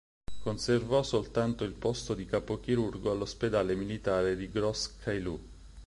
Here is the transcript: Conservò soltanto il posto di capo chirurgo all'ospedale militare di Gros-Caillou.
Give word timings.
Conservò 0.39 1.03
soltanto 1.03 1.63
il 1.63 1.73
posto 1.73 2.15
di 2.15 2.25
capo 2.25 2.59
chirurgo 2.59 3.11
all'ospedale 3.11 3.75
militare 3.75 4.35
di 4.35 4.49
Gros-Caillou. 4.49 5.39